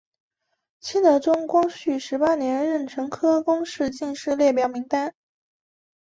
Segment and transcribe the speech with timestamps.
[0.79, 5.13] 清德宗光绪十八年壬辰科贡士进士列表名单。